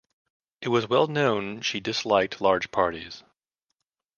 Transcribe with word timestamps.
It 0.61 0.69
was 0.69 0.89
well 0.89 1.05
known 1.05 1.61
she 1.61 1.79
disliked 1.79 2.41
large 2.41 2.71
parties. 2.71 3.21